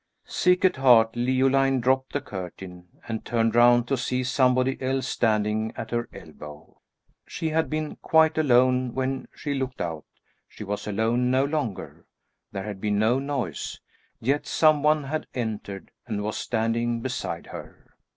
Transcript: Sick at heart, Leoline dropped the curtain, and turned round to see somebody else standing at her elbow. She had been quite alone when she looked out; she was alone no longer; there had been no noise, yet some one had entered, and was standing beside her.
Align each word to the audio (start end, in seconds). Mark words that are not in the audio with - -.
Sick 0.25 0.65
at 0.65 0.77
heart, 0.77 1.15
Leoline 1.15 1.79
dropped 1.79 2.13
the 2.13 2.21
curtain, 2.21 2.87
and 3.07 3.23
turned 3.23 3.53
round 3.53 3.87
to 3.87 3.95
see 3.95 4.23
somebody 4.23 4.81
else 4.81 5.07
standing 5.07 5.71
at 5.77 5.91
her 5.91 6.09
elbow. 6.11 6.81
She 7.27 7.49
had 7.49 7.69
been 7.69 7.97
quite 7.97 8.35
alone 8.35 8.95
when 8.95 9.27
she 9.35 9.53
looked 9.53 9.79
out; 9.79 10.05
she 10.47 10.63
was 10.63 10.87
alone 10.87 11.29
no 11.29 11.45
longer; 11.45 12.07
there 12.51 12.63
had 12.63 12.81
been 12.81 12.97
no 12.97 13.19
noise, 13.19 13.79
yet 14.19 14.47
some 14.47 14.81
one 14.81 15.03
had 15.03 15.27
entered, 15.35 15.91
and 16.07 16.23
was 16.23 16.35
standing 16.35 17.01
beside 17.01 17.45
her. 17.45 17.85